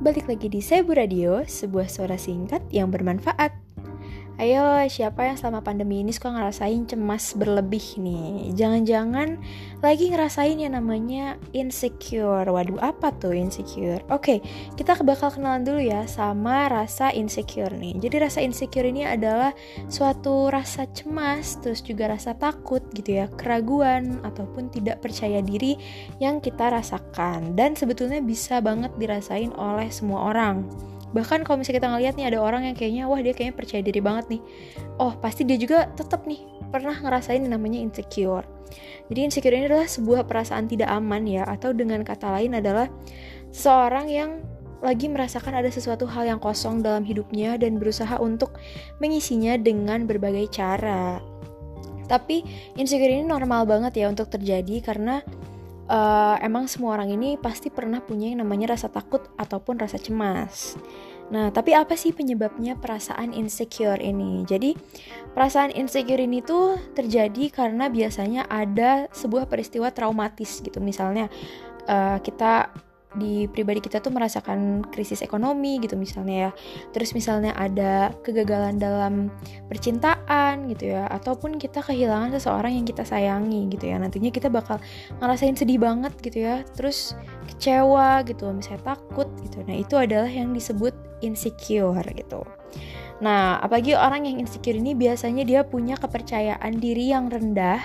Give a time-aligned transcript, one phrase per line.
[0.00, 3.69] balik lagi di Sebu Radio, sebuah suara singkat yang bermanfaat.
[4.40, 8.56] Ayo, siapa yang selama pandemi ini suka ngerasain cemas berlebih nih?
[8.56, 9.36] Jangan-jangan
[9.84, 12.48] lagi ngerasain yang namanya insecure.
[12.48, 14.00] Waduh, apa tuh insecure?
[14.08, 14.40] Oke,
[14.80, 18.00] kita bakal kenalan dulu ya sama rasa insecure nih.
[18.00, 19.52] Jadi rasa insecure ini adalah
[19.92, 25.76] suatu rasa cemas, terus juga rasa takut gitu ya, keraguan ataupun tidak percaya diri
[26.16, 27.52] yang kita rasakan.
[27.60, 30.64] Dan sebetulnya bisa banget dirasain oleh semua orang
[31.10, 34.00] bahkan kalau misalnya kita ngeliat nih ada orang yang kayaknya wah dia kayaknya percaya diri
[34.02, 34.42] banget nih.
[35.02, 38.46] Oh pasti dia juga tetap nih pernah ngerasain namanya insecure.
[39.10, 42.86] Jadi insecure ini adalah sebuah perasaan tidak aman ya atau dengan kata lain adalah
[43.50, 44.30] seorang yang
[44.80, 48.56] lagi merasakan ada sesuatu hal yang kosong dalam hidupnya dan berusaha untuk
[49.02, 51.20] mengisinya dengan berbagai cara.
[52.08, 52.42] Tapi
[52.74, 55.22] insecure ini normal banget ya untuk terjadi karena
[55.90, 60.78] uh, emang semua orang ini pasti pernah punya yang namanya rasa takut ataupun rasa cemas.
[61.30, 64.42] Nah, tapi apa sih penyebabnya perasaan insecure ini?
[64.42, 64.74] Jadi,
[65.30, 70.82] perasaan insecure ini tuh terjadi karena biasanya ada sebuah peristiwa traumatis gitu.
[70.82, 71.30] Misalnya,
[71.86, 72.74] uh, kita
[73.18, 76.50] di pribadi kita tuh merasakan krisis ekonomi gitu misalnya ya.
[76.94, 79.34] Terus misalnya ada kegagalan dalam
[79.66, 83.98] percintaan gitu ya ataupun kita kehilangan seseorang yang kita sayangi gitu ya.
[83.98, 84.78] Nantinya kita bakal
[85.18, 87.18] ngerasain sedih banget gitu ya terus
[87.50, 89.62] kecewa gitu misalnya takut gitu.
[89.66, 92.46] Nah itu adalah yang disebut insecure gitu
[93.20, 97.80] Nah, apalagi orang yang insecure ini biasanya dia punya kepercayaan diri yang rendah,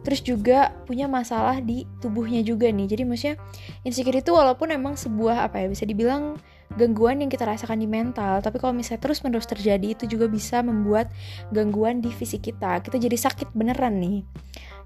[0.00, 2.88] terus juga punya masalah di tubuhnya juga nih.
[2.88, 3.36] Jadi maksudnya
[3.84, 6.40] insecure itu walaupun emang sebuah apa ya bisa dibilang
[6.80, 11.12] gangguan yang kita rasakan di mental, tapi kalau misalnya terus-menerus terjadi itu juga bisa membuat
[11.52, 12.80] gangguan di fisik kita.
[12.80, 14.24] Kita jadi sakit beneran nih.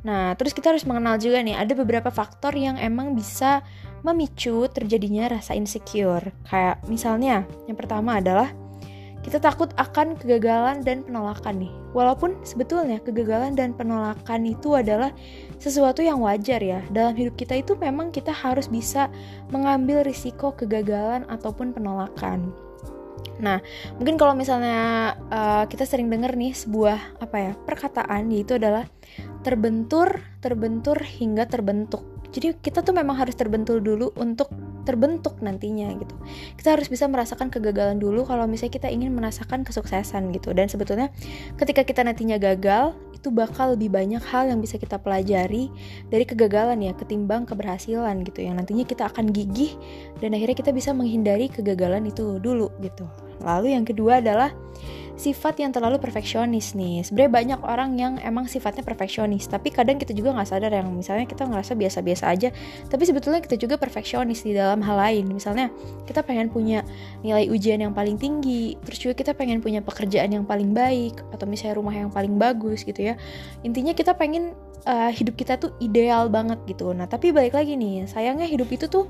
[0.04, 3.64] Nah, terus kita harus mengenal juga nih ada beberapa faktor yang emang bisa
[4.04, 6.34] memicu terjadinya rasa insecure.
[6.50, 8.52] Kayak misalnya yang pertama adalah
[9.24, 11.72] kita takut akan kegagalan dan penolakan nih.
[11.96, 15.16] Walaupun sebetulnya kegagalan dan penolakan itu adalah
[15.56, 16.84] sesuatu yang wajar ya.
[16.92, 19.08] Dalam hidup kita itu memang kita harus bisa
[19.48, 22.52] mengambil risiko kegagalan ataupun penolakan.
[23.40, 23.58] Nah,
[23.98, 28.86] mungkin kalau misalnya uh, kita sering dengar nih sebuah apa ya perkataan yaitu adalah
[29.40, 32.04] terbentur, terbentur hingga terbentuk.
[32.30, 34.50] Jadi kita tuh memang harus terbentur dulu untuk
[34.84, 36.14] terbentuk nantinya gitu.
[36.60, 40.52] Kita harus bisa merasakan kegagalan dulu kalau misalnya kita ingin merasakan kesuksesan gitu.
[40.52, 41.10] Dan sebetulnya
[41.56, 45.72] ketika kita nantinya gagal, itu bakal lebih banyak hal yang bisa kita pelajari
[46.12, 48.44] dari kegagalan ya ketimbang keberhasilan gitu.
[48.44, 49.72] Yang nantinya kita akan gigih
[50.20, 53.08] dan akhirnya kita bisa menghindari kegagalan itu dulu gitu.
[53.42, 54.52] Lalu yang kedua adalah
[55.14, 57.06] sifat yang terlalu perfeksionis nih.
[57.06, 61.22] Sebenarnya banyak orang yang emang sifatnya perfeksionis, tapi kadang kita juga nggak sadar yang misalnya
[61.22, 62.50] kita ngerasa biasa-biasa aja,
[62.90, 65.30] tapi sebetulnya kita juga perfeksionis di dalam hal lain.
[65.30, 65.70] Misalnya
[66.02, 66.82] kita pengen punya
[67.22, 71.46] nilai ujian yang paling tinggi, terus juga kita pengen punya pekerjaan yang paling baik, atau
[71.46, 73.14] misalnya rumah yang paling bagus gitu ya.
[73.62, 74.50] Intinya kita pengen
[74.82, 76.90] uh, hidup kita tuh ideal banget gitu.
[76.90, 79.06] Nah tapi balik lagi nih, sayangnya hidup itu tuh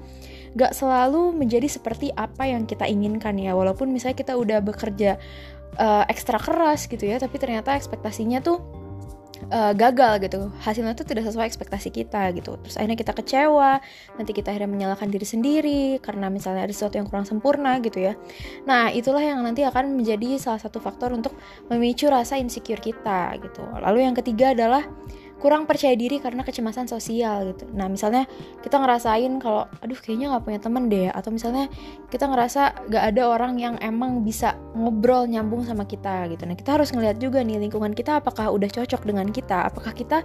[0.54, 3.52] gak selalu menjadi seperti apa yang kita inginkan ya.
[3.54, 5.18] Walaupun misalnya kita udah bekerja
[5.78, 8.62] uh, ekstra keras gitu ya tapi ternyata ekspektasinya tuh
[9.50, 10.50] uh, gagal gitu.
[10.62, 12.56] Hasilnya tuh tidak sesuai ekspektasi kita gitu.
[12.62, 13.82] Terus akhirnya kita kecewa
[14.16, 18.14] nanti kita akhirnya menyalahkan diri sendiri karena misalnya ada sesuatu yang kurang sempurna gitu ya.
[18.68, 21.34] Nah itulah yang nanti akan menjadi salah satu faktor untuk
[21.68, 23.64] memicu rasa insecure kita gitu.
[23.82, 24.86] Lalu yang ketiga adalah
[25.42, 27.68] kurang percaya diri karena kecemasan sosial gitu.
[27.74, 28.24] Nah misalnya
[28.64, 31.68] kita ngerasain kalau aduh kayaknya nggak punya temen deh, atau misalnya
[32.08, 36.48] kita ngerasa gak ada orang yang emang bisa ngobrol nyambung sama kita gitu.
[36.48, 40.24] Nah kita harus ngeliat juga nih lingkungan kita apakah udah cocok dengan kita, apakah kita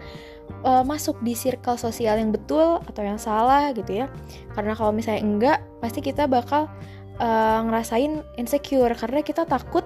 [0.63, 4.07] uh, masuk di circle sosial yang betul atau yang salah gitu ya.
[4.55, 6.71] Karena kalau misalnya enggak, pasti kita bakal
[7.19, 9.83] uh, ngerasain insecure karena kita takut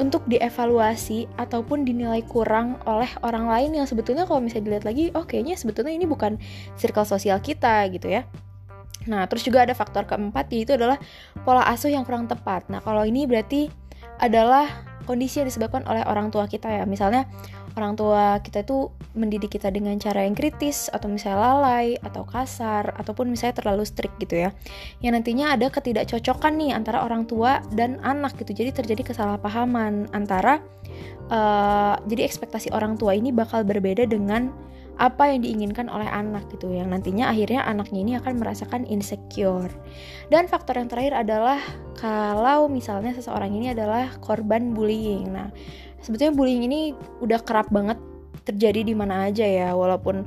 [0.00, 5.28] untuk dievaluasi ataupun dinilai kurang oleh orang lain yang sebetulnya kalau misalnya dilihat lagi oh
[5.28, 6.40] kayaknya sebetulnya ini bukan
[6.80, 8.24] circle sosial kita gitu ya
[9.02, 10.94] Nah, terus juga ada faktor keempat yaitu adalah
[11.42, 12.70] pola asuh yang kurang tepat.
[12.70, 13.66] Nah, kalau ini berarti
[14.22, 16.88] adalah kondisi yang disebabkan oleh orang tua kita ya.
[16.88, 17.28] Misalnya
[17.76, 22.92] orang tua kita itu mendidik kita dengan cara yang kritis atau misalnya lalai atau kasar
[22.96, 24.50] ataupun misalnya terlalu strict gitu ya
[25.04, 30.60] yang nantinya ada ketidakcocokan nih antara orang tua dan anak gitu jadi terjadi kesalahpahaman antara
[31.32, 34.52] uh, jadi ekspektasi orang tua ini bakal berbeda dengan
[35.02, 39.74] apa yang diinginkan oleh anak gitu yang nantinya akhirnya anaknya ini akan merasakan insecure.
[40.30, 41.58] Dan faktor yang terakhir adalah
[41.98, 45.26] kalau misalnya seseorang ini adalah korban bullying.
[45.34, 45.50] Nah
[45.98, 47.98] sebetulnya bullying ini udah kerap banget
[48.46, 50.22] terjadi di mana aja ya walaupun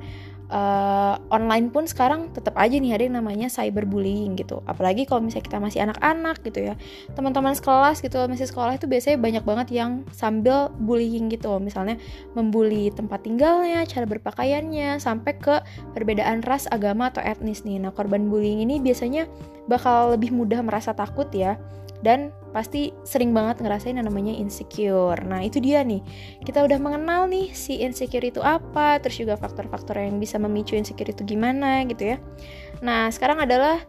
[0.49, 4.61] uh, online pun sekarang tetap aja nih ada yang namanya cyberbullying gitu.
[4.69, 6.75] Apalagi kalau misalnya kita masih anak-anak gitu ya.
[7.13, 11.97] Teman-teman sekelas gitu masih sekolah itu biasanya banyak banget yang sambil bullying gitu misalnya
[12.33, 15.55] membuli tempat tinggalnya cara berpakaiannya sampai ke
[15.95, 17.81] perbedaan ras agama atau etnis nih.
[17.81, 19.25] Nah korban bullying ini biasanya
[19.65, 21.57] bakal lebih mudah merasa takut ya
[22.05, 25.17] dan pasti sering banget ngerasain yang namanya insecure.
[25.25, 26.05] Nah, itu dia nih.
[26.45, 31.09] Kita udah mengenal nih si insecure itu apa, terus juga faktor-faktor yang bisa memicu insecure
[31.09, 32.17] itu gimana gitu ya.
[32.85, 33.81] Nah, sekarang adalah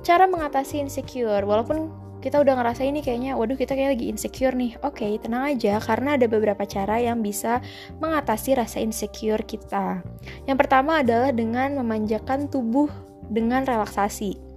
[0.00, 1.44] cara mengatasi insecure.
[1.44, 4.74] Walaupun kita udah ngerasa ini kayaknya, waduh kita kayak lagi insecure nih.
[4.82, 7.62] Oke, okay, tenang aja karena ada beberapa cara yang bisa
[8.02, 10.02] mengatasi rasa insecure kita.
[10.50, 12.90] Yang pertama adalah dengan memanjakan tubuh
[13.30, 14.47] dengan relaksasi.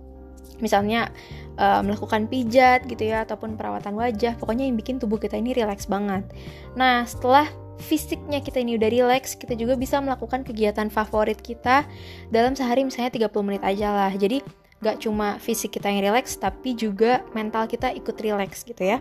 [0.59, 1.13] Misalnya
[1.55, 5.87] uh, melakukan pijat gitu ya ataupun perawatan wajah pokoknya yang bikin tubuh kita ini rileks
[5.87, 6.27] banget.
[6.75, 7.47] Nah setelah
[7.81, 11.87] fisiknya kita ini udah rileks kita juga bisa melakukan kegiatan favorit kita
[12.29, 14.13] dalam sehari misalnya 30 menit aja lah.
[14.13, 18.97] Jadi gak cuma fisik kita yang rileks tapi juga mental kita ikut rileks gitu ya.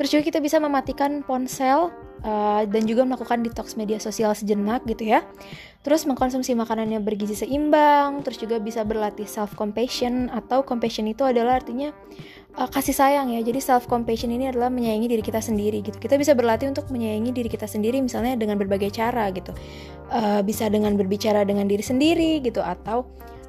[0.00, 1.92] Terus juga kita bisa mematikan ponsel
[2.24, 5.20] uh, dan juga melakukan detox media sosial sejenak gitu ya.
[5.80, 11.24] Terus mengkonsumsi makanan yang bergizi seimbang terus juga bisa berlatih self compassion atau compassion itu
[11.24, 11.92] adalah artinya
[12.56, 13.40] uh, kasih sayang ya.
[13.44, 15.96] Jadi self compassion ini adalah menyayangi diri kita sendiri gitu.
[15.96, 19.52] Kita bisa berlatih untuk menyayangi diri kita sendiri misalnya dengan berbagai cara gitu.
[20.08, 23.04] Uh, bisa dengan berbicara dengan diri sendiri gitu atau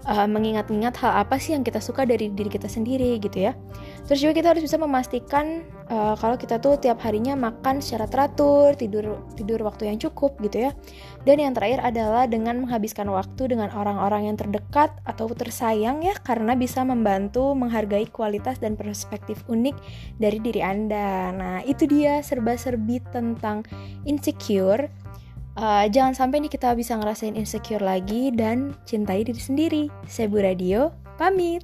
[0.06, 3.54] uh, mengingat-ingat hal apa sih yang kita suka dari diri kita sendiri gitu ya.
[4.10, 8.74] Terus juga kita harus bisa memastikan uh, kalau kita tuh tiap harinya makan secara teratur,
[8.78, 10.72] tidur tidur waktu yang cukup gitu ya.
[11.22, 16.58] Dan yang terakhir adalah dengan menghabiskan waktu dengan orang-orang yang terdekat atau tersayang ya karena
[16.58, 19.78] bisa membantu menghargai kualitas dan perspektif unik
[20.18, 21.30] dari diri Anda.
[21.30, 23.62] Nah, itu dia serba-serbi tentang
[24.10, 24.90] insecure
[25.62, 29.84] uh, jangan sampai nih kita bisa ngerasain insecure lagi dan cintai diri sendiri.
[30.10, 31.64] Saya Bu Radio, pamit.